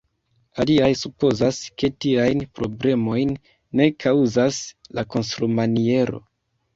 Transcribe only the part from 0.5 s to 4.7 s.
Aliaj supozas, ke tiajn problemojn ne kaŭzas